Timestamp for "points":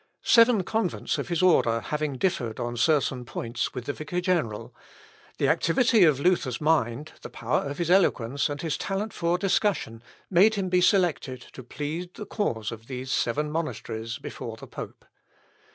3.23-3.75